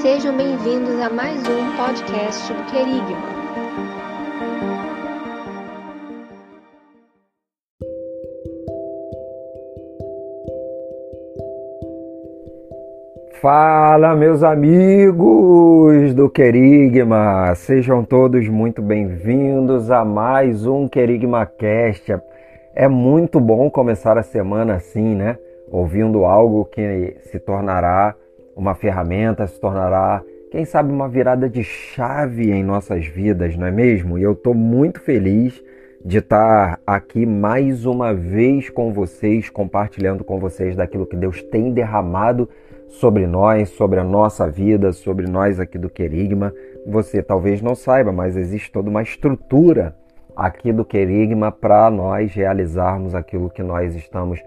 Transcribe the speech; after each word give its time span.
Sejam 0.00 0.34
bem-vindos 0.36 0.98
a 1.00 1.10
mais 1.10 1.38
um 1.46 1.76
podcast 1.76 2.50
do 2.50 2.64
Querigma. 2.64 3.44
Fala, 13.42 14.16
meus 14.16 14.42
amigos 14.42 16.14
do 16.14 16.30
Querigma! 16.30 17.54
Sejam 17.54 18.02
todos 18.02 18.48
muito 18.48 18.80
bem-vindos 18.80 19.90
a 19.90 20.06
mais 20.06 20.66
um 20.66 20.88
Querigma 20.88 21.44
Cast. 21.44 22.16
É 22.74 22.88
muito 22.88 23.38
bom 23.38 23.68
começar 23.68 24.16
a 24.16 24.22
semana 24.22 24.76
assim, 24.76 25.14
né? 25.14 25.36
Ouvindo 25.70 26.24
algo 26.24 26.64
que 26.64 27.18
se 27.24 27.38
tornará 27.38 28.14
uma 28.56 28.74
ferramenta, 28.74 29.46
se 29.46 29.60
tornará, 29.60 30.22
quem 30.50 30.64
sabe, 30.64 30.92
uma 30.92 31.08
virada 31.08 31.48
de 31.48 31.64
chave 31.64 32.52
em 32.52 32.62
nossas 32.62 33.06
vidas, 33.06 33.56
não 33.56 33.66
é 33.66 33.72
mesmo? 33.72 34.16
E 34.16 34.22
eu 34.22 34.32
estou 34.32 34.54
muito 34.54 35.00
feliz 35.00 35.60
de 36.04 36.18
estar 36.18 36.78
aqui 36.86 37.26
mais 37.26 37.86
uma 37.86 38.14
vez 38.14 38.70
com 38.70 38.92
vocês, 38.92 39.50
compartilhando 39.50 40.22
com 40.22 40.38
vocês 40.38 40.76
daquilo 40.76 41.06
que 41.06 41.16
Deus 41.16 41.42
tem 41.42 41.72
derramado 41.72 42.48
sobre 42.88 43.26
nós, 43.26 43.70
sobre 43.70 43.98
a 43.98 44.04
nossa 44.04 44.48
vida, 44.48 44.92
sobre 44.92 45.26
nós 45.26 45.58
aqui 45.58 45.78
do 45.78 45.90
Querigma. 45.90 46.52
Você 46.86 47.22
talvez 47.22 47.60
não 47.60 47.74
saiba, 47.74 48.12
mas 48.12 48.36
existe 48.36 48.70
toda 48.70 48.88
uma 48.88 49.02
estrutura 49.02 49.96
aqui 50.36 50.72
do 50.72 50.84
Querigma 50.84 51.50
para 51.50 51.90
nós 51.90 52.32
realizarmos 52.32 53.14
aquilo 53.14 53.50
que 53.50 53.62
nós 53.62 53.96
estamos 53.96 54.40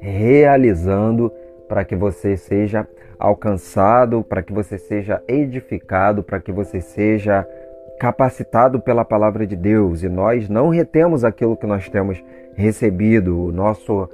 realizando 0.00 1.30
para 1.68 1.84
que 1.84 1.96
você 1.96 2.36
seja 2.36 2.86
alcançado, 3.18 4.22
para 4.22 4.42
que 4.42 4.52
você 4.52 4.78
seja 4.78 5.22
edificado, 5.26 6.22
para 6.22 6.40
que 6.40 6.52
você 6.52 6.80
seja 6.80 7.46
capacitado 7.98 8.80
pela 8.80 9.04
palavra 9.04 9.46
de 9.46 9.56
Deus. 9.56 10.02
E 10.02 10.08
nós 10.08 10.48
não 10.48 10.68
retemos 10.68 11.24
aquilo 11.24 11.56
que 11.56 11.66
nós 11.66 11.88
temos 11.88 12.22
recebido, 12.54 13.46
o 13.46 13.52
nosso 13.52 14.08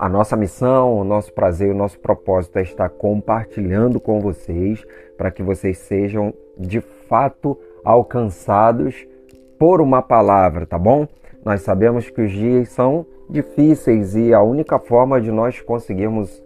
a 0.00 0.08
nossa 0.08 0.36
missão, 0.36 0.98
o 0.98 1.04
nosso 1.04 1.32
prazer, 1.32 1.70
o 1.70 1.76
nosso 1.76 2.00
propósito 2.00 2.58
é 2.58 2.62
estar 2.62 2.88
compartilhando 2.88 4.00
com 4.00 4.18
vocês 4.18 4.84
para 5.16 5.30
que 5.30 5.40
vocês 5.40 5.78
sejam 5.78 6.34
de 6.58 6.80
fato 6.80 7.56
alcançados 7.84 9.06
por 9.56 9.80
uma 9.80 10.02
palavra, 10.02 10.66
tá 10.66 10.76
bom? 10.76 11.06
Nós 11.44 11.62
sabemos 11.62 12.10
que 12.10 12.20
os 12.20 12.32
dias 12.32 12.70
são 12.70 13.06
difíceis 13.30 14.16
e 14.16 14.34
a 14.34 14.42
única 14.42 14.80
forma 14.80 15.20
de 15.20 15.30
nós 15.30 15.60
conseguirmos 15.60 16.42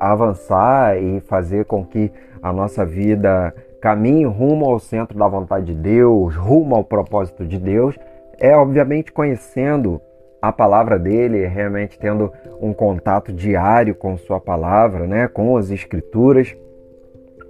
avançar 0.00 1.00
e 1.00 1.20
fazer 1.20 1.64
com 1.64 1.84
que 1.84 2.10
a 2.42 2.52
nossa 2.52 2.84
vida 2.84 3.54
caminhe 3.80 4.24
rumo 4.24 4.66
ao 4.66 4.78
centro 4.78 5.18
da 5.18 5.28
vontade 5.28 5.66
de 5.66 5.74
Deus, 5.74 6.34
rumo 6.34 6.74
ao 6.74 6.84
propósito 6.84 7.44
de 7.44 7.58
Deus, 7.58 7.96
é 8.38 8.56
obviamente 8.56 9.12
conhecendo 9.12 10.00
a 10.40 10.52
palavra 10.52 10.98
dele, 10.98 11.46
realmente 11.46 11.98
tendo 11.98 12.32
um 12.60 12.72
contato 12.72 13.32
diário 13.32 13.94
com 13.94 14.16
sua 14.16 14.40
palavra, 14.40 15.06
né, 15.06 15.28
com 15.28 15.56
as 15.56 15.70
escrituras, 15.70 16.56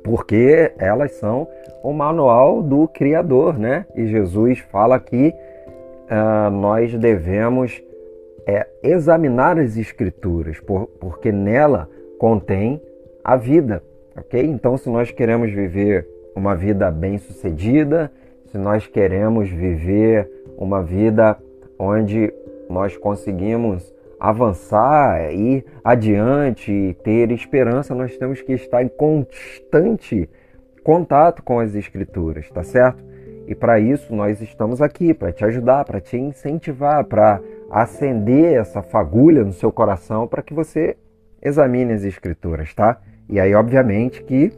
porque 0.03 0.73
elas 0.79 1.13
são 1.13 1.49
o 1.83 1.93
manual 1.93 2.63
do 2.63 2.89
Criador, 2.89 3.59
né? 3.59 3.87
E 3.95 4.07
Jesus 4.07 4.61
fala 4.71 4.99
que 5.01 5.35
uh, 6.09 6.51
nós 6.51 6.95
devemos 6.95 7.83
é, 8.47 8.67
examinar 8.83 9.59
as 9.59 9.77
escrituras, 9.77 10.61
por, 10.61 10.87
porque 11.01 11.33
nela 11.33 11.89
contém 12.19 12.81
a 13.23 13.37
vida, 13.37 13.83
ok? 14.17 14.43
Então, 14.45 14.77
se 14.77 14.89
nós 14.89 15.11
queremos 15.11 15.51
viver 15.51 16.07
uma 16.35 16.55
vida 16.55 16.91
bem-sucedida, 16.91 18.11
se 18.47 18.59
nós 18.59 18.87
queremos 18.87 19.49
viver 19.49 20.31
uma 20.57 20.83
vida 20.83 21.37
onde 21.79 22.33
nós 22.69 22.97
conseguimos 22.97 23.95
avançar, 24.19 25.33
ir 25.33 25.65
adiante 25.85 26.97
ter 27.03 27.31
esperança, 27.31 27.95
nós 27.95 28.17
temos 28.17 28.41
que 28.41 28.53
estar 28.53 28.83
em 28.83 28.89
constante 28.89 30.29
contato 30.83 31.43
com 31.43 31.59
as 31.59 31.75
Escrituras, 31.75 32.51
tá 32.51 32.63
certo? 32.63 33.05
E 33.47 33.55
para 33.55 33.79
isso 33.79 34.15
nós 34.15 34.41
estamos 34.41 34.81
aqui, 34.81 35.15
para 35.15 35.33
te 35.33 35.45
ajudar, 35.45 35.85
para 35.85 36.01
te 36.01 36.17
incentivar, 36.17 37.05
para 37.05 37.41
acender 37.71 38.55
essa 38.55 38.83
fagulha 38.83 39.45
no 39.45 39.53
seu 39.53 39.71
coração 39.71 40.27
para 40.27 40.43
que 40.43 40.55
você 40.55 40.97
examine 41.43 41.93
as 41.93 42.05
Escrituras, 42.05 42.75
tá? 42.75 42.99
E 43.29 43.41
aí, 43.41 43.55
obviamente, 43.55 44.23
que 44.23 44.53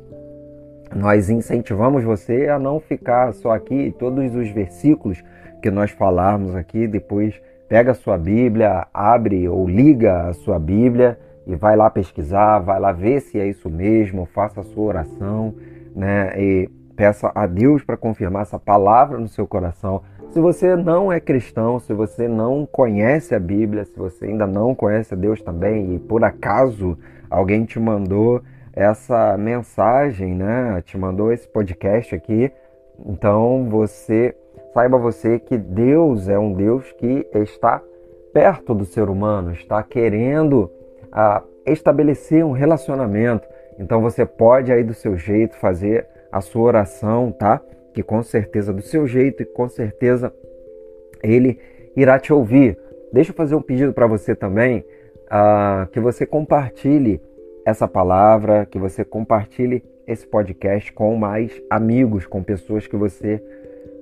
nós 0.94 1.28
incentivamos 1.31 2.05
você 2.05 2.49
a 2.49 2.59
não 2.59 2.81
ficar 2.81 3.33
só 3.33 3.53
aqui, 3.53 3.94
todos 3.99 4.34
os 4.34 4.50
versículos 4.50 5.22
que 5.62 5.71
nós 5.71 5.91
falarmos 5.91 6.55
aqui, 6.55 6.87
depois 6.87 7.41
pega 7.69 7.93
a 7.93 7.94
sua 7.94 8.16
Bíblia, 8.16 8.87
abre 8.93 9.49
ou 9.49 9.69
liga 9.69 10.28
a 10.28 10.33
sua 10.33 10.59
Bíblia 10.59 11.19
e 11.47 11.55
vai 11.55 11.77
lá 11.77 11.91
pesquisar, 11.91 12.59
vai 12.59 12.81
lá 12.81 12.93
ver 12.93 13.21
se 13.21 13.39
é 13.39 13.47
isso 13.47 13.69
mesmo, 13.69 14.27
faça 14.27 14.60
a 14.60 14.65
sua 14.65 14.84
oração, 14.84 15.55
né? 15.95 16.33
E 16.37 16.71
peça 16.97 17.31
a 17.34 17.47
Deus 17.47 17.83
para 17.84 17.97
confirmar 17.97 18.43
essa 18.43 18.59
palavra 18.59 19.19
no 19.19 19.28
seu 19.28 19.47
coração. 19.47 20.03
Se 20.31 20.41
você 20.41 20.77
não 20.77 21.11
é 21.11 21.19
cristão, 21.21 21.78
se 21.81 21.93
você 21.93 22.28
não 22.28 22.66
conhece 22.66 23.34
a 23.34 23.41
Bíblia, 23.41 23.84
se 23.84 23.97
você 23.97 24.27
ainda 24.27 24.47
não 24.47 24.75
conhece 24.75 25.15
a 25.15 25.16
Deus 25.16 25.43
também 25.43 25.94
e 25.94 25.99
por 25.99 26.22
acaso 26.22 26.99
alguém 27.31 27.65
te 27.65 27.81
mandou 27.81 28.43
essa 28.72 29.37
mensagem, 29.37 30.34
né? 30.34 30.83
Te 30.84 30.97
mandou 30.97 31.33
esse 31.33 31.49
podcast 31.49 32.15
aqui, 32.15 32.53
então 33.06 33.69
você 33.69 34.34
Saiba 34.78 34.99
você 34.99 35.39
que 35.39 35.56
Deus 35.56 36.28
é 36.28 36.39
um 36.39 36.53
Deus 36.53 36.93
que 36.93 37.27
está 37.34 37.83
perto 38.33 38.75
do 38.75 38.84
ser 38.84 39.09
humano, 39.09 39.50
está 39.50 39.83
querendo 39.83 40.71
ah, 41.10 41.43
estabelecer 41.66 42.45
um 42.45 42.53
relacionamento. 42.53 43.49
Então 43.78 44.00
você 44.00 44.27
pode 44.27 44.71
aí 44.71 44.84
do 44.84 44.95
seu 44.95 45.16
jeito 45.16 45.56
fazer 45.56 46.06
a 46.31 46.41
sua 46.41 46.62
oração, 46.62 47.33
tá? 47.33 47.60
Que 47.93 48.03
com 48.03 48.22
certeza 48.22 48.72
do 48.72 48.82
seu 48.82 49.06
jeito 49.06 49.43
e 49.43 49.47
com 49.47 49.69
certeza 49.69 50.32
ele 51.22 51.59
irá 51.97 52.19
te 52.19 52.32
ouvir. 52.32 52.78
Deixa 53.12 53.31
eu 53.31 53.34
fazer 53.34 53.54
um 53.54 53.62
pedido 53.62 53.93
para 53.93 54.06
você 54.06 54.34
também, 54.34 54.84
ah, 55.31 55.88
que 55.93 55.98
você 55.98 56.27
compartilhe 56.27 57.21
essa 57.65 57.88
palavra, 57.88 58.66
que 58.66 58.78
você 58.78 59.04
compartilhe 59.04 59.82
esse 60.06 60.27
podcast 60.27 60.93
com 60.93 61.15
mais 61.16 61.53
amigos, 61.69 62.27
com 62.27 62.43
pessoas 62.43 62.87
que 62.87 62.97
você 62.97 63.43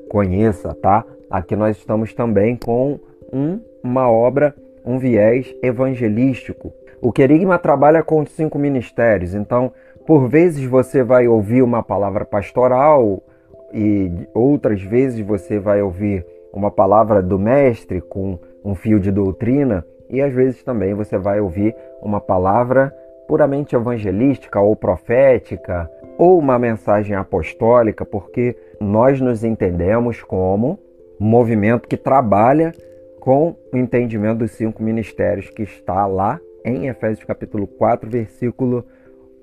conheça, 0.09 0.73
tá? 0.75 1.05
Aqui 1.29 1.57
nós 1.57 1.77
estamos 1.77 2.15
também 2.15 2.57
com 2.57 3.01
um, 3.33 3.61
uma 3.83 4.09
obra, 4.09 4.55
um 4.85 4.99
viés 4.99 5.53
evangelístico. 5.63 6.73
O 7.01 7.11
Querigma 7.11 7.59
trabalha 7.59 8.03
com 8.03 8.25
cinco 8.25 8.59
ministérios, 8.59 9.35
então 9.35 9.73
por 10.07 10.29
vezes 10.29 10.65
você 10.65 11.03
vai 11.03 11.27
ouvir 11.27 11.63
uma 11.63 11.83
palavra 11.83 12.25
pastoral 12.25 13.23
e 13.72 14.10
outras 14.34 14.82
vezes 14.82 15.21
você 15.21 15.59
vai 15.59 15.82
ouvir 15.82 16.25
uma 16.53 16.71
palavra 16.71 17.22
do 17.22 17.38
mestre 17.38 18.00
com 18.00 18.38
um 18.65 18.75
fio 18.75 18.99
de 18.99 19.10
doutrina 19.10 19.84
e 20.09 20.21
às 20.22 20.32
vezes 20.32 20.62
também 20.62 20.94
você 20.94 21.19
vai 21.19 21.41
ouvir 21.41 21.75
uma 22.03 22.21
palavra 22.21 22.94
puramente 23.27 23.75
evangelística 23.75 24.60
ou 24.60 24.75
profética 24.75 25.91
ou 26.16 26.38
uma 26.38 26.59
mensagem 26.59 27.15
apostólica, 27.15 28.04
porque 28.04 28.56
nós 28.81 29.21
nos 29.21 29.44
entendemos 29.44 30.22
como 30.22 30.78
um 31.21 31.27
movimento 31.27 31.88
que 31.88 31.97
trabalha 31.97 32.72
com 33.21 33.54
o 33.72 33.77
entendimento 33.77 34.38
dos 34.38 34.53
cinco 34.53 34.83
ministérios 34.83 35.50
que 35.50 35.62
está 35.62 36.06
lá 36.06 36.41
em 36.65 36.88
Efésios 36.88 37.24
capítulo 37.24 37.66
4, 37.66 38.09
versículo 38.09 38.84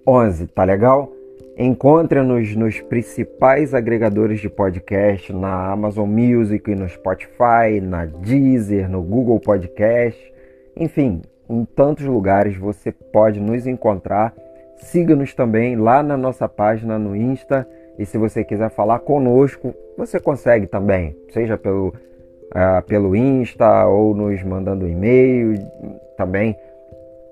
11, 0.08 0.48
tá 0.48 0.64
legal? 0.64 1.12
Encontre-nos 1.56 2.56
nos 2.56 2.82
principais 2.82 3.76
agregadores 3.76 4.40
de 4.40 4.50
podcast, 4.50 5.32
na 5.32 5.72
Amazon 5.72 6.10
Music, 6.10 6.74
no 6.74 6.90
Spotify, 6.90 7.80
na 7.80 8.06
Deezer, 8.06 8.90
no 8.90 9.04
Google 9.04 9.40
Podcast, 9.40 10.34
enfim, 10.76 11.22
em 11.48 11.64
tantos 11.64 12.06
lugares 12.06 12.58
você 12.58 12.92
pode 12.92 13.40
nos 13.40 13.68
encontrar. 13.68 14.34
Siga-nos 14.78 15.36
também 15.36 15.76
lá 15.76 16.02
na 16.02 16.18
nossa 16.18 16.50
página 16.50 16.98
no 16.98 17.16
Insta. 17.16 17.68
E 18.00 18.06
se 18.06 18.18
você 18.18 18.44
quiser 18.44 18.72
falar 18.72 19.00
conosco, 19.00 19.76
você 19.96 20.20
consegue 20.20 20.66
também, 20.66 21.16
seja 21.30 21.56
pelo, 21.56 21.90
uh, 21.90 22.82
pelo 22.88 23.16
Insta 23.16 23.86
ou 23.86 24.16
nos 24.16 24.42
mandando 24.42 24.88
e-mail. 24.88 25.54
Também 26.18 26.58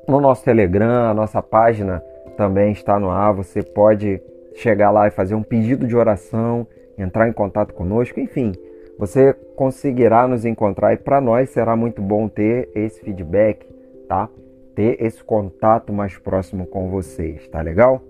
no 0.07 0.21
nosso 0.21 0.45
Telegram, 0.45 1.09
a 1.09 1.13
nossa 1.15 1.41
página 1.41 2.03
também 2.41 2.71
está 2.71 2.99
no 2.99 3.11
ar. 3.11 3.33
Você 3.33 3.61
pode 3.61 4.19
chegar 4.55 4.89
lá 4.89 5.07
e 5.07 5.11
fazer 5.11 5.35
um 5.35 5.43
pedido 5.43 5.85
de 5.85 5.95
oração, 5.95 6.65
entrar 6.97 7.29
em 7.29 7.33
contato 7.33 7.73
conosco, 7.73 8.19
enfim. 8.19 8.51
Você 8.97 9.33
conseguirá 9.55 10.27
nos 10.27 10.43
encontrar 10.43 10.93
e 10.93 10.97
para 10.97 11.21
nós 11.21 11.51
será 11.51 11.75
muito 11.75 12.01
bom 12.01 12.27
ter 12.27 12.69
esse 12.73 12.99
feedback 13.01 13.71
tá? 14.11 14.27
Ter 14.75 15.01
esse 15.01 15.23
contato 15.23 15.93
mais 15.93 16.17
próximo 16.17 16.65
com 16.65 16.89
vocês, 16.89 17.47
tá 17.47 17.61
legal? 17.61 18.01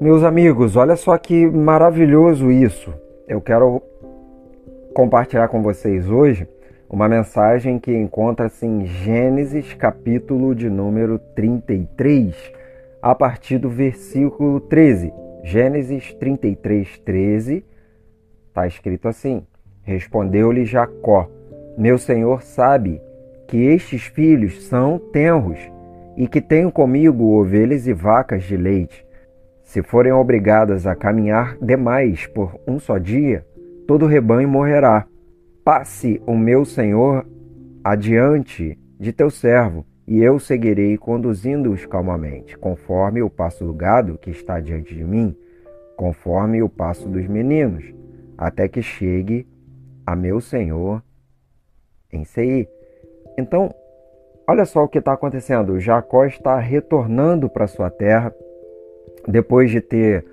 Meus 0.00 0.24
amigos, 0.24 0.74
olha 0.74 0.96
só 0.96 1.16
que 1.16 1.46
maravilhoso 1.46 2.50
isso. 2.50 2.92
Eu 3.28 3.40
quero 3.40 3.80
compartilhar 4.92 5.46
com 5.46 5.62
vocês 5.62 6.10
hoje 6.10 6.48
uma 6.88 7.08
mensagem 7.08 7.78
que 7.78 7.94
encontra-se 7.94 8.66
em 8.66 8.86
Gênesis, 8.86 9.72
capítulo 9.74 10.54
de 10.54 10.68
número 10.68 11.18
33, 11.18 12.34
a 13.02 13.14
partir 13.14 13.58
do 13.58 13.68
versículo 13.68 14.60
13. 14.60 15.12
Gênesis 15.42 16.14
33, 16.14 16.98
13, 16.98 17.64
está 18.48 18.66
escrito 18.66 19.08
assim: 19.08 19.44
Respondeu-lhe 19.82 20.64
Jacó: 20.64 21.28
Meu 21.76 21.98
senhor 21.98 22.42
sabe 22.42 23.00
que 23.46 23.58
estes 23.58 24.04
filhos 24.04 24.64
são 24.64 24.98
tenros 24.98 25.58
e 26.16 26.26
que 26.26 26.40
tenho 26.40 26.70
comigo 26.70 27.38
ovelhas 27.38 27.86
e 27.86 27.92
vacas 27.92 28.44
de 28.44 28.56
leite. 28.56 29.04
Se 29.62 29.82
forem 29.82 30.12
obrigadas 30.12 30.86
a 30.86 30.94
caminhar 30.94 31.56
demais 31.60 32.26
por 32.26 32.58
um 32.66 32.78
só 32.78 32.98
dia, 32.98 33.44
todo 33.86 34.06
rebanho 34.06 34.48
morrerá. 34.48 35.06
Passe 35.64 36.20
o 36.26 36.36
meu 36.36 36.66
senhor 36.66 37.26
adiante 37.82 38.78
de 39.00 39.14
teu 39.14 39.30
servo, 39.30 39.86
e 40.06 40.22
eu 40.22 40.38
seguirei 40.38 40.98
conduzindo-os 40.98 41.86
calmamente, 41.86 42.58
conforme 42.58 43.22
o 43.22 43.30
passo 43.30 43.64
do 43.64 43.72
gado 43.72 44.18
que 44.18 44.30
está 44.30 44.60
diante 44.60 44.94
de 44.94 45.02
mim, 45.02 45.34
conforme 45.96 46.62
o 46.62 46.68
passo 46.68 47.08
dos 47.08 47.26
meninos, 47.26 47.94
até 48.36 48.68
que 48.68 48.82
chegue 48.82 49.46
a 50.06 50.14
meu 50.14 50.38
senhor 50.38 51.02
em 52.12 52.24
Seir. 52.24 52.68
Então, 53.38 53.74
olha 54.46 54.66
só 54.66 54.84
o 54.84 54.88
que 54.88 54.98
está 54.98 55.14
acontecendo. 55.14 55.80
Jacó 55.80 56.26
está 56.26 56.58
retornando 56.58 57.48
para 57.48 57.66
sua 57.66 57.88
terra 57.90 58.34
depois 59.26 59.70
de 59.70 59.80
ter, 59.80 60.26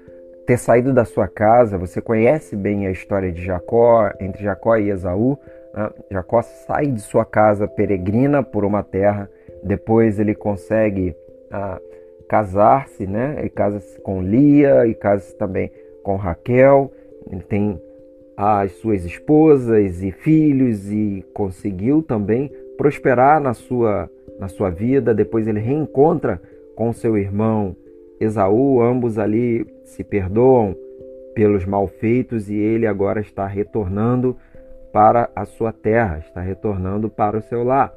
ter 0.45 0.57
saído 0.57 0.93
da 0.93 1.05
sua 1.05 1.27
casa, 1.27 1.77
você 1.77 2.01
conhece 2.01 2.55
bem 2.55 2.87
a 2.87 2.91
história 2.91 3.31
de 3.31 3.43
Jacó, 3.43 4.11
entre 4.19 4.43
Jacó 4.43 4.75
e 4.77 4.89
Esaú. 4.89 5.37
Né? 5.73 5.89
Jacó 6.11 6.41
sai 6.41 6.87
de 6.87 7.01
sua 7.01 7.25
casa 7.25 7.67
peregrina 7.67 8.43
por 8.43 8.65
uma 8.65 8.83
terra, 8.83 9.29
depois 9.63 10.19
ele 10.19 10.33
consegue 10.33 11.15
ah, 11.51 11.79
casar-se, 12.27 13.05
né? 13.05 13.35
Ele 13.39 13.49
casa-se 13.49 13.99
com 14.01 14.21
Lia 14.21 14.87
e 14.87 14.95
casa-se 14.95 15.35
também 15.35 15.71
com 16.03 16.15
Raquel. 16.15 16.91
Ele 17.29 17.43
tem 17.43 17.79
as 18.35 18.71
suas 18.73 19.05
esposas 19.05 20.01
e 20.01 20.11
filhos 20.11 20.91
e 20.91 21.23
conseguiu 21.33 22.01
também 22.01 22.51
prosperar 22.77 23.39
na 23.39 23.53
sua, 23.53 24.09
na 24.39 24.47
sua 24.47 24.69
vida. 24.69 25.13
Depois 25.13 25.47
ele 25.47 25.59
reencontra 25.59 26.41
com 26.75 26.91
seu 26.91 27.17
irmão 27.17 27.75
Esaú, 28.21 28.81
ambos 28.81 29.17
ali 29.17 29.65
se 29.83 30.03
perdoam 30.03 30.75
pelos 31.33 31.65
malfeitos 31.65 32.49
e 32.49 32.55
ele 32.55 32.85
agora 32.85 33.19
está 33.19 33.47
retornando 33.47 34.37
para 34.93 35.29
a 35.35 35.45
sua 35.45 35.73
terra, 35.73 36.19
está 36.19 36.39
retornando 36.39 37.09
para 37.09 37.37
o 37.37 37.41
seu 37.41 37.63
lar. 37.63 37.93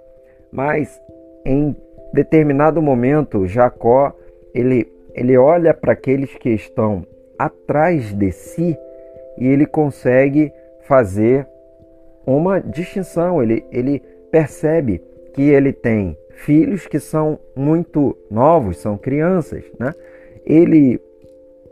Mas 0.51 1.01
em 1.45 1.77
determinado 2.13 2.81
momento, 2.81 3.47
Jacó, 3.47 4.17
ele, 4.55 4.91
ele 5.15 5.37
olha 5.37 5.75
para 5.75 5.93
aqueles 5.93 6.35
que 6.37 6.51
estão 6.51 7.05
atrás 7.39 8.15
de 8.15 8.33
si 8.33 8.79
e 9.37 9.47
ele 9.47 9.67
consegue 9.67 10.53
fazer 10.83 11.47
uma 12.27 12.61
distinção, 12.61 13.43
ele, 13.43 13.65
ele 13.71 14.01
percebe 14.31 15.03
que 15.35 15.43
ele 15.43 15.73
tem 15.73 16.17
filhos 16.31 16.87
que 16.87 16.99
são 16.99 17.39
muito 17.55 18.17
novos, 18.31 18.79
são 18.79 18.97
crianças, 18.97 19.65
né? 19.79 19.93
Ele 20.47 21.01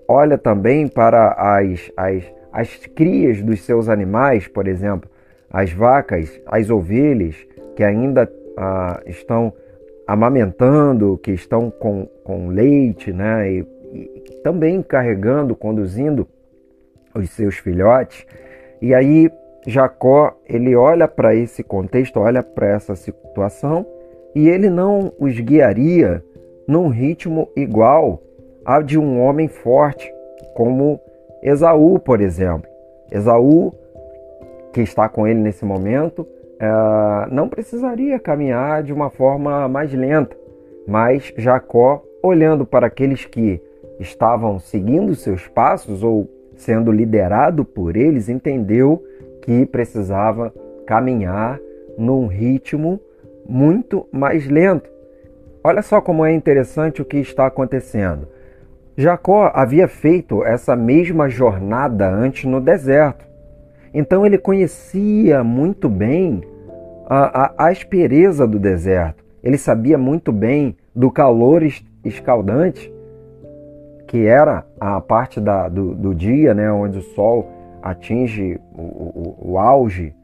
olha 0.08 0.36
também 0.36 0.88
para 0.88 1.32
as, 1.32 1.90
as, 1.96 2.22
as 2.52 2.86
crias 2.86 3.42
dos 3.42 3.62
seus 3.62 3.88
animais, 3.88 4.48
por 4.48 4.66
exemplo, 4.68 5.08
as 5.50 5.72
vacas, 5.72 6.40
as 6.46 6.70
ovelhas 6.70 7.36
que 7.76 7.84
ainda 7.84 8.30
ah, 8.56 9.00
estão 9.06 9.52
amamentando, 10.06 11.18
que 11.18 11.32
estão 11.32 11.70
com, 11.70 12.06
com 12.24 12.48
leite, 12.48 13.12
né? 13.12 13.50
E, 13.50 13.66
e 13.94 14.40
também 14.42 14.82
carregando, 14.82 15.54
conduzindo 15.54 16.26
os 17.14 17.30
seus 17.30 17.56
filhotes. 17.56 18.26
E 18.80 18.94
aí 18.94 19.30
Jacó, 19.66 20.36
ele 20.48 20.74
olha 20.74 21.06
para 21.06 21.34
esse 21.34 21.62
contexto, 21.62 22.18
olha 22.18 22.42
para 22.42 22.66
essa 22.66 22.96
situação 22.96 23.86
e 24.34 24.48
ele 24.48 24.68
não 24.68 25.12
os 25.18 25.38
guiaria 25.38 26.24
num 26.66 26.88
ritmo 26.88 27.48
igual 27.54 28.20
ao 28.64 28.82
de 28.82 28.98
um 28.98 29.20
homem 29.20 29.48
forte, 29.48 30.12
como 30.54 31.00
Esaú, 31.42 31.98
por 31.98 32.20
exemplo. 32.20 32.70
Esaú, 33.10 33.72
que 34.72 34.80
está 34.80 35.08
com 35.08 35.26
ele 35.26 35.40
nesse 35.40 35.64
momento, 35.64 36.26
é, 36.58 37.26
não 37.30 37.48
precisaria 37.48 38.18
caminhar 38.18 38.82
de 38.82 38.92
uma 38.92 39.10
forma 39.10 39.68
mais 39.68 39.92
lenta, 39.92 40.36
mas 40.86 41.32
Jacó, 41.36 42.02
olhando 42.22 42.64
para 42.64 42.86
aqueles 42.86 43.24
que 43.24 43.60
estavam 43.98 44.58
seguindo 44.58 45.14
seus 45.14 45.46
passos 45.48 46.02
ou 46.02 46.28
sendo 46.56 46.92
liderado 46.92 47.64
por 47.64 47.96
eles, 47.96 48.28
entendeu 48.28 49.02
que 49.42 49.66
precisava 49.66 50.52
caminhar 50.86 51.58
num 51.98 52.26
ritmo 52.26 53.00
muito 53.46 54.06
mais 54.12 54.46
lento. 54.46 54.88
Olha 55.64 55.82
só 55.82 56.00
como 56.00 56.24
é 56.24 56.32
interessante 56.32 57.02
o 57.02 57.04
que 57.04 57.18
está 57.18 57.46
acontecendo. 57.46 58.26
Jacó 58.96 59.50
havia 59.54 59.88
feito 59.88 60.44
essa 60.44 60.76
mesma 60.76 61.28
jornada 61.28 62.08
antes 62.08 62.44
no 62.44 62.60
deserto. 62.60 63.26
Então 63.94 64.24
ele 64.24 64.38
conhecia 64.38 65.42
muito 65.42 65.88
bem 65.88 66.42
a, 67.06 67.44
a, 67.44 67.54
a 67.58 67.68
aspereza 67.70 68.46
do 68.46 68.58
deserto. 68.58 69.24
Ele 69.42 69.58
sabia 69.58 69.98
muito 69.98 70.30
bem 70.30 70.76
do 70.94 71.10
calor 71.10 71.62
escaldante, 72.04 72.92
que 74.06 74.26
era 74.26 74.64
a 74.78 75.00
parte 75.00 75.40
da, 75.40 75.68
do, 75.68 75.94
do 75.94 76.14
dia, 76.14 76.54
né, 76.54 76.70
onde 76.70 76.98
o 76.98 77.02
sol 77.02 77.48
atinge 77.82 78.60
o, 78.74 78.82
o, 78.82 79.52
o 79.52 79.58
auge 79.58 80.14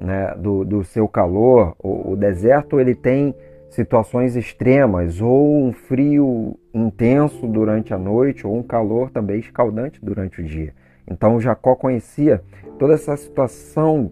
né, 0.00 0.34
do, 0.36 0.64
do 0.64 0.84
seu 0.84 1.08
calor. 1.08 1.74
O, 1.82 2.12
o 2.12 2.16
deserto 2.16 2.78
ele 2.78 2.94
tem 2.94 3.34
situações 3.70 4.36
extremas, 4.36 5.20
ou 5.20 5.64
um 5.64 5.72
frio 5.72 6.58
intenso 6.72 7.46
durante 7.46 7.92
a 7.92 7.98
noite, 7.98 8.46
ou 8.46 8.56
um 8.56 8.62
calor 8.62 9.10
também 9.10 9.40
escaldante 9.40 9.98
durante 10.02 10.40
o 10.40 10.44
dia. 10.44 10.72
Então 11.06 11.40
Jacó 11.40 11.74
conhecia 11.74 12.42
toda 12.78 12.94
essa 12.94 13.16
situação 13.16 14.10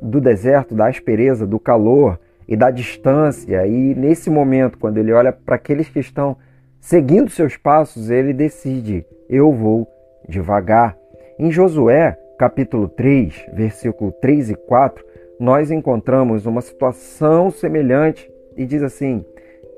do 0.00 0.20
deserto, 0.20 0.74
da 0.74 0.86
aspereza, 0.86 1.46
do 1.46 1.58
calor 1.58 2.18
e 2.46 2.56
da 2.56 2.70
distância. 2.70 3.66
E 3.66 3.94
nesse 3.94 4.30
momento, 4.30 4.78
quando 4.78 4.98
ele 4.98 5.12
olha 5.12 5.32
para 5.32 5.56
aqueles 5.56 5.88
que 5.88 5.98
estão 5.98 6.36
seguindo 6.80 7.30
seus 7.30 7.56
passos, 7.56 8.10
ele 8.10 8.32
decide: 8.32 9.04
eu 9.28 9.52
vou 9.52 9.86
devagar. 10.28 10.96
Em 11.38 11.50
Josué, 11.50 12.18
capítulo 12.38 12.88
3, 12.88 13.46
versículo 13.52 14.12
3 14.12 14.50
e 14.50 14.54
4, 14.54 15.04
nós 15.38 15.70
encontramos 15.70 16.46
uma 16.46 16.60
situação 16.60 17.50
semelhante 17.50 18.28
e 18.58 18.66
diz 18.66 18.82
assim: 18.82 19.24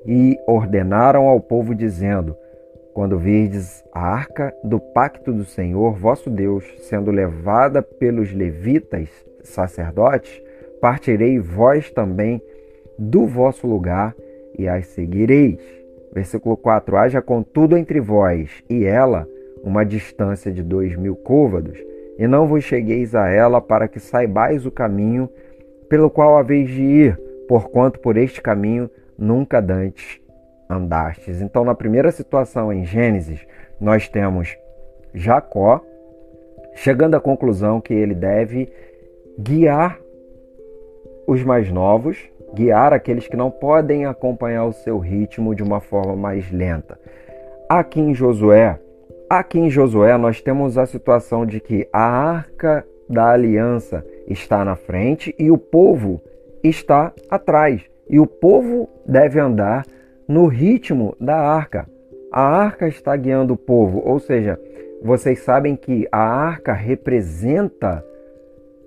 E 0.06 0.36
ordenaram 0.48 1.28
ao 1.28 1.38
povo, 1.38 1.74
dizendo: 1.74 2.34
Quando 2.94 3.18
virdes 3.18 3.84
a 3.92 4.00
arca 4.00 4.52
do 4.64 4.80
pacto 4.80 5.32
do 5.32 5.44
Senhor 5.44 5.92
vosso 5.92 6.30
Deus 6.30 6.64
sendo 6.88 7.10
levada 7.10 7.82
pelos 7.82 8.32
levitas 8.32 9.08
sacerdotes, 9.44 10.42
partirei 10.80 11.38
vós 11.38 11.90
também 11.90 12.42
do 12.98 13.26
vosso 13.26 13.66
lugar 13.66 14.16
e 14.58 14.66
as 14.66 14.86
seguireis. 14.86 15.60
Versículo 16.12 16.56
4: 16.56 16.96
Haja 16.96 17.22
contudo 17.22 17.76
entre 17.76 18.00
vós 18.00 18.64
e 18.68 18.84
ela 18.84 19.28
uma 19.62 19.84
distância 19.84 20.50
de 20.50 20.62
dois 20.62 20.96
mil 20.96 21.14
côvados, 21.14 21.78
e 22.18 22.26
não 22.26 22.46
vos 22.46 22.64
chegueis 22.64 23.14
a 23.14 23.28
ela 23.28 23.60
para 23.60 23.86
que 23.86 24.00
saibais 24.00 24.64
o 24.64 24.70
caminho 24.70 25.28
pelo 25.86 26.08
qual 26.08 26.38
haveis 26.38 26.68
de 26.68 26.82
ir, 26.82 27.29
porquanto 27.50 27.98
por 27.98 28.16
este 28.16 28.40
caminho 28.40 28.88
nunca 29.18 29.60
dantes 29.60 30.20
andastes. 30.68 31.42
Então, 31.42 31.64
na 31.64 31.74
primeira 31.74 32.12
situação 32.12 32.72
em 32.72 32.84
Gênesis, 32.84 33.44
nós 33.80 34.08
temos 34.08 34.56
Jacó 35.12 35.84
chegando 36.76 37.16
à 37.16 37.20
conclusão 37.20 37.80
que 37.80 37.92
ele 37.92 38.14
deve 38.14 38.72
guiar 39.36 39.98
os 41.26 41.42
mais 41.42 41.68
novos, 41.72 42.16
guiar 42.54 42.92
aqueles 42.92 43.26
que 43.26 43.36
não 43.36 43.50
podem 43.50 44.06
acompanhar 44.06 44.66
o 44.66 44.72
seu 44.72 44.98
ritmo 44.98 45.52
de 45.52 45.64
uma 45.64 45.80
forma 45.80 46.14
mais 46.14 46.48
lenta. 46.52 47.00
Aqui 47.68 48.00
em 48.00 48.14
Josué, 48.14 48.78
aqui 49.28 49.58
em 49.58 49.68
Josué 49.68 50.16
nós 50.16 50.40
temos 50.40 50.78
a 50.78 50.86
situação 50.86 51.44
de 51.44 51.58
que 51.58 51.88
a 51.92 52.00
arca 52.00 52.86
da 53.08 53.32
aliança 53.32 54.06
está 54.28 54.64
na 54.64 54.76
frente 54.76 55.34
e 55.36 55.50
o 55.50 55.58
povo 55.58 56.22
está 56.62 57.12
atrás. 57.28 57.82
E 58.08 58.18
o 58.18 58.26
povo 58.26 58.88
deve 59.06 59.38
andar 59.38 59.84
no 60.26 60.46
ritmo 60.46 61.16
da 61.20 61.36
arca. 61.36 61.88
a 62.32 62.42
arca 62.42 62.86
está 62.86 63.16
guiando 63.16 63.54
o 63.54 63.56
povo, 63.56 64.00
ou 64.04 64.20
seja, 64.20 64.58
vocês 65.02 65.40
sabem 65.40 65.74
que 65.74 66.06
a 66.12 66.20
arca 66.20 66.72
representa 66.72 68.04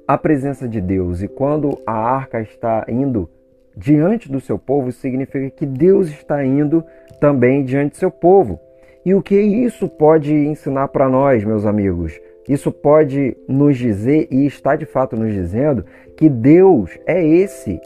a 0.07 0.17
presença 0.17 0.67
de 0.67 0.79
Deus, 0.79 1.21
e 1.21 1.27
quando 1.27 1.77
a 1.85 1.93
arca 1.93 2.41
está 2.41 2.85
indo 2.87 3.29
diante 3.75 4.31
do 4.31 4.39
seu 4.39 4.57
povo, 4.57 4.91
significa 4.91 5.49
que 5.49 5.65
Deus 5.65 6.07
está 6.07 6.45
indo 6.45 6.83
também 7.19 7.63
diante 7.63 7.91
do 7.91 7.97
seu 7.97 8.11
povo. 8.11 8.59
E 9.05 9.13
o 9.13 9.21
que 9.21 9.39
isso 9.39 9.89
pode 9.89 10.33
ensinar 10.33 10.87
para 10.89 11.09
nós, 11.09 11.43
meus 11.43 11.65
amigos? 11.65 12.17
Isso 12.47 12.71
pode 12.71 13.37
nos 13.47 13.77
dizer, 13.77 14.27
e 14.29 14.45
está 14.45 14.75
de 14.75 14.85
fato 14.85 15.15
nos 15.15 15.31
dizendo, 15.31 15.85
que 16.17 16.29
Deus 16.29 16.91
é 17.05 17.25
esse 17.25 17.79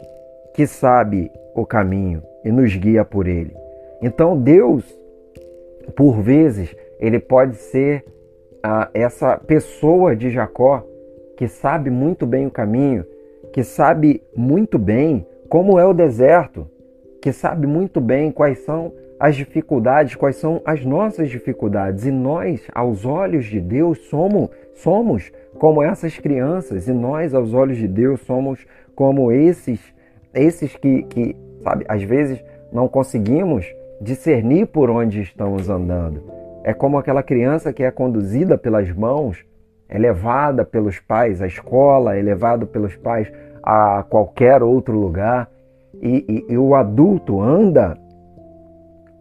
que 0.54 0.66
sabe 0.66 1.30
o 1.54 1.64
caminho 1.64 2.22
e 2.44 2.50
nos 2.50 2.74
guia 2.74 3.04
por 3.04 3.28
ele. 3.28 3.54
Então, 4.02 4.36
Deus, 4.36 4.84
por 5.96 6.20
vezes, 6.20 6.74
ele 6.98 7.18
pode 7.18 7.56
ser 7.56 8.04
ah, 8.62 8.88
essa 8.92 9.36
pessoa 9.36 10.16
de 10.16 10.30
Jacó 10.30 10.84
que 11.36 11.46
sabe 11.46 11.88
muito 11.88 12.26
bem 12.26 12.46
o 12.46 12.50
caminho, 12.50 13.04
que 13.52 13.62
sabe 13.62 14.22
muito 14.36 14.78
bem 14.78 15.24
como 15.48 15.78
é 15.78 15.86
o 15.86 15.94
deserto, 15.94 16.66
que 17.22 17.32
sabe 17.32 17.66
muito 17.66 18.00
bem 18.00 18.32
quais 18.32 18.58
são 18.64 18.92
as 19.18 19.34
dificuldades, 19.34 20.14
quais 20.14 20.36
são 20.36 20.62
as 20.64 20.84
nossas 20.84 21.28
dificuldades. 21.28 22.06
E 22.06 22.10
nós, 22.10 22.66
aos 22.74 23.04
olhos 23.04 23.46
de 23.46 23.60
Deus, 23.60 23.98
somos, 24.08 24.50
somos 24.74 25.32
como 25.58 25.82
essas 25.82 26.16
crianças, 26.18 26.86
e 26.86 26.92
nós, 26.92 27.34
aos 27.34 27.52
olhos 27.52 27.78
de 27.78 27.88
Deus, 27.88 28.20
somos 28.20 28.64
como 28.94 29.32
esses, 29.32 29.80
esses 30.32 30.76
que, 30.76 31.02
que 31.04 31.36
sabe, 31.62 31.84
às 31.88 32.02
vezes 32.02 32.42
não 32.72 32.86
conseguimos 32.86 33.66
discernir 34.00 34.66
por 34.66 34.88
onde 34.88 35.20
estamos 35.20 35.68
andando. 35.68 36.22
É 36.62 36.72
como 36.72 36.98
aquela 36.98 37.22
criança 37.22 37.72
que 37.72 37.82
é 37.82 37.90
conduzida 37.90 38.56
pelas 38.56 38.90
mãos, 38.92 39.44
é 39.88 39.98
levada 39.98 40.64
pelos 40.64 41.00
pais 41.00 41.42
à 41.42 41.46
escola, 41.46 42.16
é 42.16 42.22
levado 42.22 42.66
pelos 42.66 42.94
pais 42.94 43.32
a 43.62 44.04
qualquer 44.08 44.62
outro 44.62 44.96
lugar, 44.98 45.50
e, 46.00 46.44
e, 46.48 46.52
e 46.52 46.58
o 46.58 46.74
adulto 46.74 47.42
anda 47.42 47.98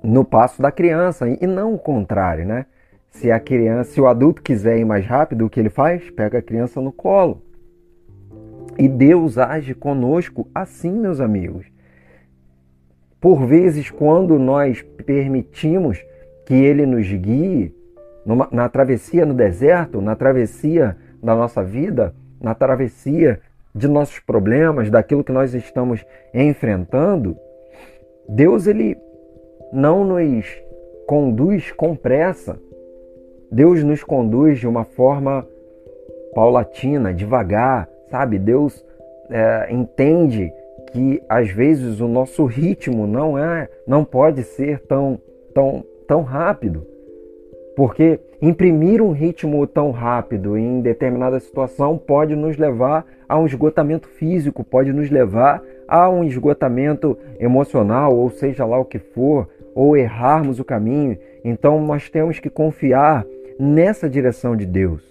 no 0.08 0.24
passo 0.24 0.62
da 0.62 0.72
criança 0.72 1.28
e 1.30 1.46
não 1.46 1.74
o 1.74 1.78
contrário, 1.78 2.46
né? 2.46 2.66
Se 3.10 3.30
a 3.30 3.40
criança, 3.40 3.92
se 3.92 4.00
o 4.00 4.08
adulto 4.08 4.42
quiser 4.42 4.78
ir 4.78 4.86
mais 4.86 5.06
rápido, 5.06 5.46
o 5.46 5.50
que 5.50 5.60
ele 5.60 5.70
faz? 5.70 6.10
Pega 6.12 6.38
a 6.38 6.42
criança 6.42 6.80
no 6.80 6.94
colo. 6.94 7.42
E 8.78 8.88
Deus 8.88 9.38
age 9.38 9.74
conosco 9.74 10.48
assim, 10.56 10.92
meus 10.92 11.20
amigos. 11.20 11.66
Por 13.20 13.46
vezes, 13.46 13.90
quando 13.90 14.40
nós 14.40 14.82
permitimos 15.06 16.06
que 16.46 16.54
Ele 16.54 16.86
nos 16.86 17.12
guie 17.12 17.76
numa, 18.26 18.48
na 18.52 18.70
travessia 18.70 19.26
no 19.26 19.34
deserto, 19.34 20.00
na 20.00 20.16
travessia 20.16 20.96
da 21.22 21.36
nossa 21.36 21.64
vida, 21.64 22.14
na 22.40 22.54
travessia 22.54 23.42
de 23.74 23.88
nossos 23.88 24.20
problemas, 24.20 24.90
daquilo 24.90 25.24
que 25.24 25.32
nós 25.32 25.54
estamos 25.54 26.06
enfrentando, 26.34 27.36
Deus 28.30 28.68
ele 28.68 28.96
não 29.72 30.04
nos 30.04 30.46
conduz 31.08 31.72
com 31.72 31.96
pressa. 31.96 32.60
Deus 33.52 33.84
nos 33.84 34.04
conduz 34.04 34.60
de 34.60 34.68
uma 34.68 34.84
forma 34.84 35.48
paulatina, 36.36 37.14
devagar, 37.14 37.90
sabe? 38.10 38.38
Deus 38.38 38.86
é, 39.30 39.68
entende 39.72 40.52
que 40.92 41.22
às 41.28 41.50
vezes 41.50 42.00
o 42.00 42.08
nosso 42.08 42.46
ritmo 42.46 43.08
não 43.08 43.38
é, 43.38 43.70
não 43.86 44.04
pode 44.04 44.44
ser 44.44 44.80
tão, 44.82 45.20
tão, 45.54 45.84
tão 46.08 46.22
rápido, 46.22 46.86
porque 47.76 48.20
imprimir 48.42 49.02
um 49.02 49.12
ritmo 49.12 49.66
tão 49.66 49.92
rápido 49.92 50.58
em 50.58 50.82
determinada 50.82 51.40
situação 51.40 51.98
pode 51.98 52.36
nos 52.36 52.58
levar 52.58 53.06
a 53.28 53.38
um 53.38 53.46
esgotamento 53.46 54.08
físico, 54.08 54.64
pode 54.64 54.92
nos 54.94 55.10
levar 55.10 55.62
a 55.88 56.10
um 56.10 56.24
esgotamento 56.24 57.18
emocional, 57.40 58.16
ou 58.16 58.30
seja 58.30 58.66
lá 58.66 58.80
o 58.80 58.86
que 58.86 59.00
for, 59.00 59.48
ou 59.78 59.96
errarmos 59.96 60.60
o 60.60 60.66
caminho, 60.66 61.16
então 61.44 61.80
nós 61.80 62.10
temos 62.10 62.40
que 62.40 62.50
confiar 62.50 63.24
nessa 63.60 64.10
direção 64.10 64.56
de 64.56 64.66
Deus. 64.66 65.04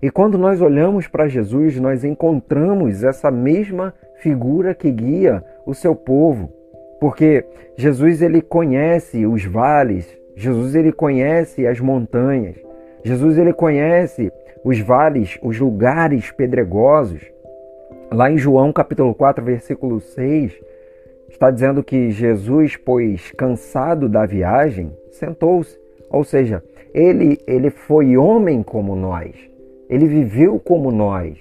E 0.00 0.10
quando 0.10 0.38
nós 0.38 0.62
olhamos 0.62 1.06
para 1.06 1.28
Jesus, 1.28 1.78
nós 1.78 2.02
encontramos 2.02 3.04
essa 3.04 3.30
mesma 3.30 3.92
figura 4.16 4.74
que 4.74 4.90
guia 4.90 5.44
o 5.66 5.74
seu 5.74 5.94
povo, 5.94 6.50
porque 6.98 7.44
Jesus 7.76 8.22
ele 8.22 8.40
conhece 8.40 9.26
os 9.26 9.44
vales, 9.44 10.18
Jesus 10.34 10.74
ele 10.74 10.90
conhece 10.90 11.66
as 11.66 11.78
montanhas, 11.78 12.56
Jesus 13.04 13.36
ele 13.36 13.52
conhece 13.52 14.32
os 14.64 14.80
vales, 14.80 15.38
os 15.42 15.60
lugares 15.60 16.30
pedregosos. 16.30 17.30
Lá 18.10 18.30
em 18.30 18.38
João 18.38 18.72
capítulo 18.72 19.14
4, 19.14 19.44
versículo 19.44 20.00
6, 20.00 20.71
Está 21.32 21.50
dizendo 21.50 21.82
que 21.82 22.10
Jesus, 22.12 22.76
pois 22.76 23.32
cansado 23.32 24.08
da 24.08 24.24
viagem, 24.24 24.92
sentou-se. 25.10 25.76
Ou 26.08 26.22
seja, 26.22 26.62
ele, 26.94 27.40
ele 27.48 27.70
foi 27.70 28.16
homem 28.16 28.62
como 28.62 28.94
nós. 28.94 29.34
Ele 29.88 30.06
viveu 30.06 30.60
como 30.60 30.92
nós. 30.92 31.36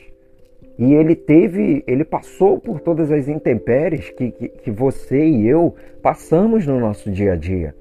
E 0.79 0.93
ele 0.95 1.13
teve, 1.13 1.83
ele 1.86 2.03
passou 2.03 2.57
por 2.57 2.79
todas 2.79 3.12
as 3.12 3.27
intempéries 3.27 4.10
que, 4.10 4.31
que, 4.31 4.48
que 4.48 4.71
você 4.71 5.24
e 5.24 5.48
eu 5.48 5.75
passamos 6.01 6.65
no 6.65 6.79
nosso 6.79 7.12
dia 7.12 7.33
a 7.33 7.36
dia. 7.36 7.75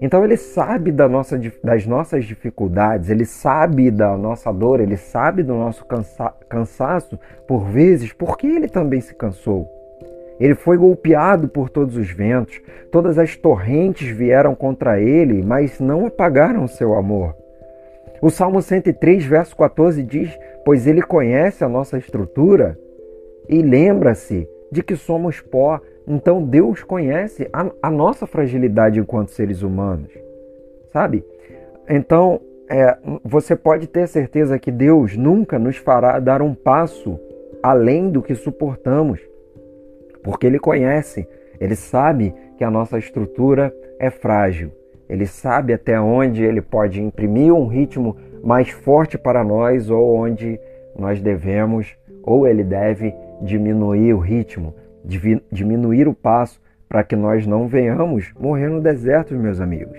Então 0.00 0.22
ele 0.22 0.36
sabe 0.36 0.92
da 0.92 1.08
nossa, 1.08 1.40
das 1.64 1.86
nossas 1.86 2.26
dificuldades, 2.26 3.08
ele 3.08 3.24
sabe 3.24 3.90
da 3.90 4.16
nossa 4.16 4.52
dor, 4.52 4.78
ele 4.80 4.98
sabe 4.98 5.42
do 5.42 5.54
nosso 5.54 5.84
cansa, 5.86 6.32
cansaço 6.48 7.18
por 7.48 7.64
vezes, 7.64 8.12
porque 8.12 8.46
ele 8.46 8.68
também 8.68 9.00
se 9.00 9.14
cansou. 9.14 9.75
Ele 10.38 10.54
foi 10.54 10.76
golpeado 10.76 11.48
por 11.48 11.70
todos 11.70 11.96
os 11.96 12.10
ventos, 12.10 12.60
todas 12.90 13.18
as 13.18 13.36
torrentes 13.36 14.08
vieram 14.08 14.54
contra 14.54 15.00
ele, 15.00 15.42
mas 15.42 15.80
não 15.80 16.06
apagaram 16.06 16.66
seu 16.66 16.94
amor. 16.94 17.34
O 18.20 18.30
Salmo 18.30 18.60
103, 18.60 19.24
verso 19.24 19.56
14 19.56 20.02
diz: 20.02 20.38
Pois 20.64 20.86
ele 20.86 21.02
conhece 21.02 21.64
a 21.64 21.68
nossa 21.68 21.98
estrutura 21.98 22.78
e 23.48 23.62
lembra-se 23.62 24.48
de 24.70 24.82
que 24.82 24.96
somos 24.96 25.40
pó. 25.40 25.80
Então 26.06 26.42
Deus 26.42 26.82
conhece 26.82 27.48
a, 27.52 27.70
a 27.82 27.90
nossa 27.90 28.26
fragilidade 28.26 29.00
enquanto 29.00 29.30
seres 29.30 29.62
humanos, 29.62 30.10
sabe? 30.92 31.24
Então 31.88 32.40
é, 32.68 32.96
você 33.24 33.56
pode 33.56 33.86
ter 33.86 34.06
certeza 34.06 34.58
que 34.58 34.70
Deus 34.70 35.16
nunca 35.16 35.58
nos 35.58 35.76
fará 35.76 36.18
dar 36.20 36.42
um 36.42 36.54
passo 36.54 37.18
além 37.62 38.10
do 38.10 38.22
que 38.22 38.34
suportamos 38.34 39.20
porque 40.26 40.44
ele 40.44 40.58
conhece, 40.58 41.24
ele 41.60 41.76
sabe 41.76 42.34
que 42.58 42.64
a 42.64 42.70
nossa 42.70 42.98
estrutura 42.98 43.72
é 43.96 44.10
frágil. 44.10 44.72
Ele 45.08 45.24
sabe 45.24 45.72
até 45.72 46.00
onde 46.00 46.42
ele 46.42 46.60
pode 46.60 47.00
imprimir 47.00 47.54
um 47.54 47.68
ritmo 47.68 48.16
mais 48.42 48.68
forte 48.70 49.16
para 49.16 49.44
nós 49.44 49.88
ou 49.88 50.16
onde 50.16 50.58
nós 50.98 51.20
devemos 51.20 51.96
ou 52.24 52.44
ele 52.44 52.64
deve 52.64 53.14
diminuir 53.40 54.14
o 54.14 54.18
ritmo, 54.18 54.74
diminuir 55.52 56.08
o 56.08 56.14
passo 56.14 56.60
para 56.88 57.04
que 57.04 57.14
nós 57.14 57.46
não 57.46 57.68
venhamos 57.68 58.32
morrer 58.36 58.68
no 58.68 58.80
deserto, 58.80 59.32
meus 59.32 59.60
amigos. 59.60 59.96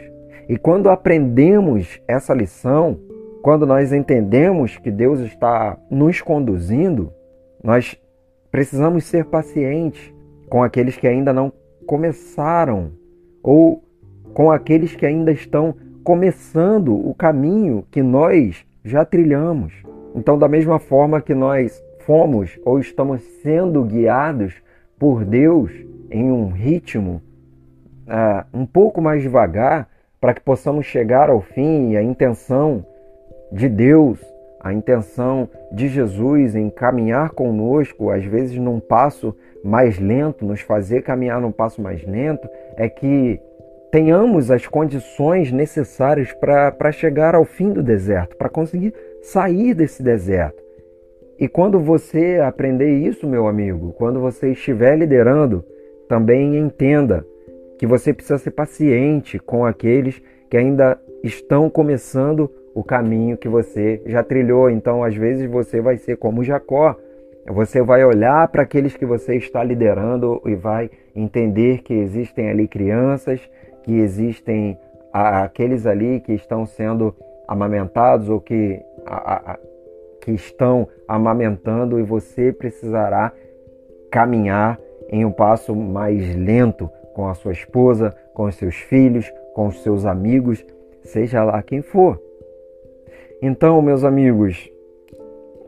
E 0.50 0.57
quando 0.57 0.89
aprendemos 0.89 2.01
essa 2.05 2.34
lição, 2.34 3.00
quando 3.41 3.65
nós 3.65 3.93
entendemos 3.93 4.77
que 4.77 4.91
Deus 4.91 5.22
está 5.22 5.77
nos 5.89 6.19
conduzindo, 6.19 7.13
nós 7.63 7.98
precisamos 8.51 9.05
ser 9.05 9.24
pacientes 9.24 10.16
com 10.50 10.63
aqueles 10.63 10.98
que 10.98 11.08
ainda 11.08 11.34
não 11.34 11.51
começaram 11.86 12.92
ou 13.44 13.84
com 14.34 14.51
aqueles 14.51 14.96
que 14.96 15.06
ainda 15.06 15.32
estão 15.32 15.75
começando 16.04 16.94
o 16.94 17.13
caminho 17.13 17.86
que 17.92 18.01
nós 18.01 18.66
já 18.84 19.04
trilhamos. 19.04 19.74
Então, 20.16 20.38
da 20.38 20.48
mesma 20.48 20.80
forma 20.80 21.22
que 21.22 21.34
nós 21.34 21.84
fomos 22.00 22.58
ou 22.63 22.80
estamos 22.80 23.22
sendo 23.42 23.84
guiados 23.84 24.54
por 24.98 25.25
Deus 25.25 25.72
em 26.10 26.32
um 26.32 26.50
ritmo 26.50 27.22
uh, 28.08 28.46
um 28.58 28.66
pouco 28.66 29.01
mais 29.01 29.22
devagar, 29.22 29.89
para 30.20 30.34
que 30.34 30.42
possamos 30.42 30.86
chegar 30.86 31.30
ao 31.30 31.42
fim 31.42 31.92
e 31.92 31.98
a 31.98 32.01
intenção 32.01 32.86
de 33.51 33.70
Deus, 33.70 34.20
a 34.60 34.74
intenção 34.74 35.48
de 35.72 35.88
Jesus 35.88 36.56
em 36.56 36.70
caminhar 36.70 37.32
conosco, 37.32 38.10
às 38.10 38.24
vezes 38.24 38.58
num 38.58 38.80
passo 38.80 39.36
mais 39.67 40.00
lento, 40.00 40.45
nos 40.45 40.62
fazer 40.62 41.01
caminhar 41.01 41.41
num 41.41 41.51
passo 41.51 41.81
mais 41.81 42.01
lento, 42.05 42.47
é 42.77 42.88
que 42.88 43.39
tenhamos 43.91 44.50
as 44.50 44.65
condições 44.65 45.51
necessárias 45.51 46.31
para 46.31 46.91
chegar 46.91 47.36
ao 47.36 47.43
fim 47.43 47.74
do 47.74 47.83
deserto, 47.83 48.38
para 48.38 48.47
conseguir 48.47 48.93
sair 49.21 49.74
desse 49.74 50.01
deserto. 50.01 50.63
E 51.38 51.47
quando 51.47 51.79
você 51.79 52.39
aprender 52.43 52.97
isso, 52.97 53.27
meu 53.27 53.45
amigo, 53.45 53.93
quando 53.97 54.19
você 54.21 54.51
estiver 54.51 54.97
liderando, 54.97 55.63
também 56.07 56.57
entenda 56.57 57.25
que 57.77 57.86
você 57.86 58.13
precisa 58.13 58.38
ser 58.38 58.51
paciente 58.51 59.38
com 59.38 59.65
aqueles 59.65 60.21
que 60.50 60.55
ainda 60.55 60.97
estão 61.21 61.69
começando 61.69 62.50
o 62.74 62.83
caminho 62.83 63.38
que 63.38 63.50
você 63.50 64.01
já 64.05 64.24
trilhou. 64.24 64.69
Então, 64.69 65.03
às 65.03 65.15
vezes, 65.15 65.50
você 65.50 65.81
vai 65.81 65.97
ser 65.97 66.15
como 66.17 66.43
Jacó. 66.43 66.95
Você 67.50 67.82
vai 67.82 68.04
olhar 68.04 68.48
para 68.50 68.63
aqueles 68.63 68.98
que 68.98 69.06
você 69.06 69.36
está 69.36 69.63
liderando 69.63 70.42
e 70.46 70.54
vai 70.54 70.89
entender 71.16 71.82
que 71.82 71.94
existem 71.94 72.50
ali 72.50 72.68
crianças, 72.68 73.39
que 73.84 73.94
existem 74.00 74.77
aqueles 75.13 75.86
ali 75.86 76.20
que 76.20 76.34
estão 76.34 76.66
sendo 76.66 77.16
amamentados 77.48 78.27
ou 78.30 78.42
que, 78.42 78.82
a, 79.06 79.54
a, 79.54 79.60
que 80.22 80.32
estão 80.32 80.88
amamentando 81.08 81.98
e 82.00 82.04
você 82.04 82.51
precisará 82.51 83.32
caminhar 84.12 84.77
em 85.10 85.24
um 85.24 85.32
passo 85.32 85.74
mais 85.74 86.36
lento 86.36 86.89
com 87.13 87.30
a 87.30 87.34
sua 87.34 87.54
esposa, 87.54 88.13
com 88.34 88.44
os 88.44 88.56
seus 88.56 88.75
filhos, 88.75 89.32
com 89.54 89.68
os 89.68 89.82
seus 89.82 90.06
amigos, 90.06 90.66
seja 91.04 91.44
lá 91.46 91.63
quem 91.63 91.82
for. 91.82 92.22
Então, 93.42 93.82
meus 93.82 94.04
amigos, 94.04 94.70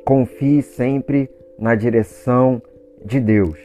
confie 0.03 0.61
sempre 0.61 1.29
na 1.59 1.75
direção 1.75 2.61
de 3.03 3.19
Deus. 3.19 3.59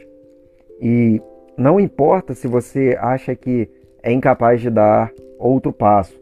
E 0.81 1.21
não 1.57 1.79
importa 1.79 2.33
se 2.33 2.47
você 2.47 2.97
acha 2.99 3.35
que 3.35 3.69
é 4.03 4.11
incapaz 4.11 4.61
de 4.61 4.69
dar 4.69 5.11
outro 5.39 5.71
passo, 5.71 6.19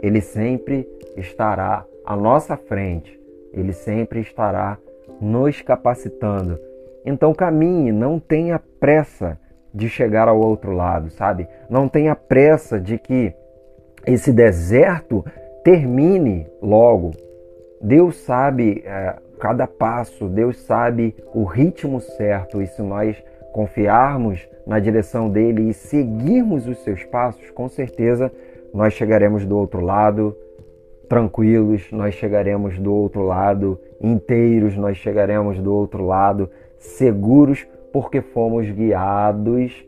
ele 0.00 0.20
sempre 0.20 0.88
estará 1.16 1.84
à 2.04 2.16
nossa 2.16 2.56
frente, 2.56 3.18
ele 3.52 3.72
sempre 3.72 4.20
estará 4.20 4.78
nos 5.20 5.60
capacitando. 5.60 6.58
Então 7.04 7.34
caminhe, 7.34 7.92
não 7.92 8.18
tenha 8.18 8.60
pressa 8.80 9.38
de 9.72 9.88
chegar 9.88 10.28
ao 10.28 10.40
outro 10.40 10.72
lado, 10.72 11.10
sabe? 11.10 11.48
Não 11.68 11.88
tenha 11.88 12.14
pressa 12.14 12.80
de 12.80 12.98
que 12.98 13.32
esse 14.06 14.32
deserto 14.32 15.24
termine 15.62 16.46
logo. 16.60 17.12
Deus 17.80 18.16
sabe 18.16 18.82
é, 18.84 19.16
cada 19.42 19.66
passo, 19.66 20.28
Deus 20.28 20.56
sabe 20.56 21.16
o 21.34 21.42
ritmo 21.42 22.00
certo, 22.00 22.62
e 22.62 22.66
se 22.68 22.80
nós 22.80 23.20
confiarmos 23.52 24.48
na 24.64 24.78
direção 24.78 25.28
dele 25.28 25.68
e 25.68 25.74
seguirmos 25.74 26.68
os 26.68 26.78
seus 26.84 27.02
passos, 27.02 27.50
com 27.50 27.68
certeza 27.68 28.30
nós 28.72 28.92
chegaremos 28.92 29.44
do 29.44 29.58
outro 29.58 29.80
lado 29.80 30.36
tranquilos, 31.08 31.90
nós 31.90 32.14
chegaremos 32.14 32.78
do 32.78 32.94
outro 32.94 33.22
lado 33.22 33.80
inteiros, 34.00 34.76
nós 34.76 34.96
chegaremos 34.96 35.58
do 35.58 35.74
outro 35.74 36.06
lado 36.06 36.48
seguros, 36.78 37.66
porque 37.92 38.20
fomos 38.20 38.70
guiados 38.70 39.84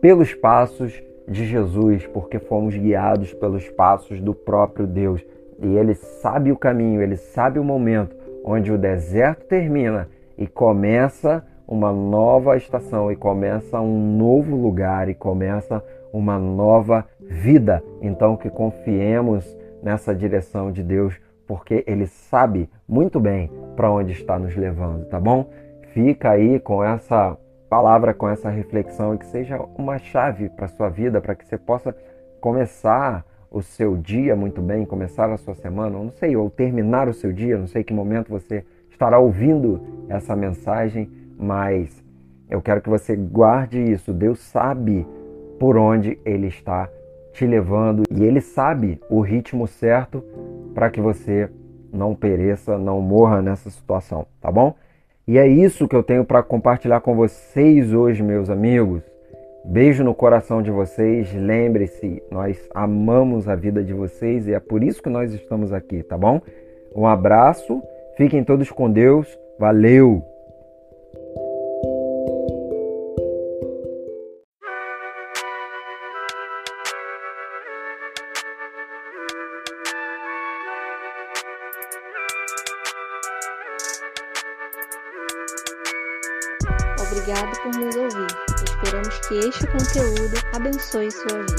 pelos 0.00 0.34
passos 0.34 1.00
de 1.28 1.46
Jesus, 1.46 2.08
porque 2.08 2.40
fomos 2.40 2.76
guiados 2.76 3.32
pelos 3.34 3.68
passos 3.68 4.20
do 4.20 4.34
próprio 4.34 4.84
Deus. 4.84 5.24
E 5.62 5.76
ele 5.76 5.94
sabe 5.94 6.50
o 6.50 6.56
caminho, 6.56 7.00
ele 7.00 7.16
sabe 7.16 7.60
o 7.60 7.64
momento 7.64 8.23
onde 8.44 8.70
o 8.70 8.78
deserto 8.78 9.46
termina 9.46 10.08
e 10.36 10.46
começa 10.46 11.44
uma 11.66 11.90
nova 11.90 12.56
estação, 12.56 13.10
e 13.10 13.16
começa 13.16 13.80
um 13.80 14.16
novo 14.16 14.54
lugar, 14.54 15.08
e 15.08 15.14
começa 15.14 15.82
uma 16.12 16.38
nova 16.38 17.06
vida. 17.18 17.82
Então, 18.02 18.36
que 18.36 18.50
confiemos 18.50 19.56
nessa 19.82 20.14
direção 20.14 20.70
de 20.70 20.82
Deus, 20.82 21.18
porque 21.46 21.82
Ele 21.86 22.06
sabe 22.06 22.68
muito 22.86 23.18
bem 23.18 23.50
para 23.74 23.90
onde 23.90 24.12
está 24.12 24.38
nos 24.38 24.54
levando, 24.54 25.06
tá 25.06 25.18
bom? 25.18 25.48
Fica 25.92 26.30
aí 26.30 26.60
com 26.60 26.84
essa 26.84 27.36
palavra, 27.68 28.12
com 28.12 28.28
essa 28.28 28.50
reflexão 28.50 29.14
e 29.14 29.18
que 29.18 29.26
seja 29.26 29.58
uma 29.76 29.98
chave 29.98 30.48
para 30.48 30.66
a 30.66 30.68
sua 30.68 30.88
vida, 30.88 31.20
para 31.20 31.34
que 31.34 31.46
você 31.46 31.56
possa 31.56 31.94
começar 32.40 33.24
o 33.54 33.62
seu 33.62 33.96
dia 33.96 34.34
muito 34.34 34.60
bem, 34.60 34.84
começar 34.84 35.30
a 35.30 35.36
sua 35.36 35.54
semana, 35.54 35.96
não 35.96 36.10
sei, 36.10 36.34
ou 36.34 36.50
terminar 36.50 37.08
o 37.08 37.14
seu 37.14 37.32
dia, 37.32 37.56
não 37.56 37.68
sei 37.68 37.84
que 37.84 37.94
momento 37.94 38.28
você 38.28 38.64
estará 38.90 39.20
ouvindo 39.20 39.80
essa 40.08 40.34
mensagem, 40.34 41.08
mas 41.38 42.02
eu 42.50 42.60
quero 42.60 42.80
que 42.80 42.88
você 42.88 43.14
guarde 43.14 43.80
isso. 43.80 44.12
Deus 44.12 44.40
sabe 44.40 45.06
por 45.56 45.76
onde 45.76 46.18
Ele 46.24 46.48
está 46.48 46.90
te 47.32 47.46
levando 47.46 48.02
e 48.10 48.24
Ele 48.24 48.40
sabe 48.40 49.00
o 49.08 49.20
ritmo 49.20 49.68
certo 49.68 50.24
para 50.74 50.90
que 50.90 51.00
você 51.00 51.48
não 51.92 52.12
pereça, 52.12 52.76
não 52.76 53.00
morra 53.00 53.40
nessa 53.40 53.70
situação, 53.70 54.26
tá 54.40 54.50
bom? 54.50 54.74
E 55.28 55.38
é 55.38 55.46
isso 55.46 55.86
que 55.86 55.94
eu 55.94 56.02
tenho 56.02 56.24
para 56.24 56.42
compartilhar 56.42 57.00
com 57.00 57.14
vocês 57.14 57.94
hoje, 57.94 58.20
meus 58.20 58.50
amigos. 58.50 59.13
Beijo 59.64 60.04
no 60.04 60.14
coração 60.14 60.60
de 60.60 60.70
vocês. 60.70 61.32
Lembre-se, 61.32 62.22
nós 62.30 62.68
amamos 62.74 63.48
a 63.48 63.54
vida 63.54 63.82
de 63.82 63.94
vocês 63.94 64.46
e 64.46 64.52
é 64.52 64.60
por 64.60 64.84
isso 64.84 65.02
que 65.02 65.08
nós 65.08 65.32
estamos 65.32 65.72
aqui, 65.72 66.02
tá 66.02 66.18
bom? 66.18 66.40
Um 66.94 67.06
abraço, 67.06 67.82
fiquem 68.16 68.44
todos 68.44 68.70
com 68.70 68.90
Deus. 68.90 69.38
Valeu! 69.58 70.33
Obrigado 90.94 91.24
por 91.24 91.50
nos 91.50 91.53